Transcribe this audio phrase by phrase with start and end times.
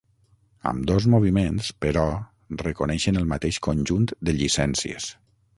[0.69, 2.05] Ambdós moviments, però,
[2.63, 5.17] reconeixen el mateix conjunt de llicències.